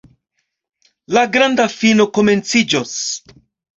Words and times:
La 1.17 1.23
granda 1.37 1.67
fino 1.75 2.09
komenciĝos. 2.19 2.97